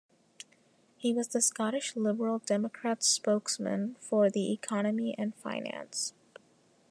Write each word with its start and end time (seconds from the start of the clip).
He 0.97 1.13
was 1.13 1.27
the 1.27 1.43
Scottish 1.43 1.95
Liberal 1.95 2.39
Democrats 2.39 3.05
Spokesman 3.07 3.97
for 3.99 4.31
the 4.31 4.51
Economy 4.51 5.13
and 5.15 5.35
Finance. 5.35 6.15